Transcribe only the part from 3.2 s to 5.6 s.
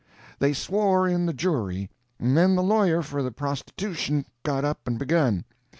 the prostitution got up and begun.